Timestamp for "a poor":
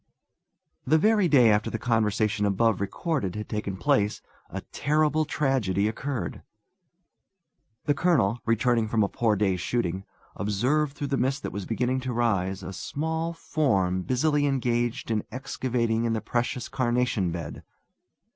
9.03-9.35